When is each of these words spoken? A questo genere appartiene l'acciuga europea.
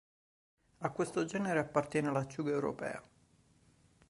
A 0.79 0.89
questo 0.89 1.25
genere 1.25 1.59
appartiene 1.59 2.09
l'acciuga 2.11 2.49
europea. 2.49 3.03